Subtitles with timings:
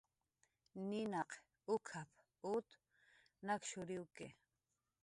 [0.89, 1.31] "Ninaq
[1.73, 2.11] uk""ap""
[2.53, 2.67] ut
[3.45, 4.27] nakshuriwki"